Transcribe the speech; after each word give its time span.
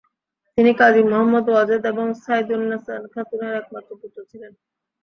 তিনি 0.57 0.71
কাজী 0.79 1.01
মুহম্মদ 1.03 1.45
ওয়াজেদ 1.49 1.81
এবং 1.91 2.05
সাইদুন্নেসা 2.23 2.95
খাতুনের 3.13 3.53
একমাত্র 3.55 3.91
পুত্র 4.01 4.17
ছিলেন। 4.31 4.53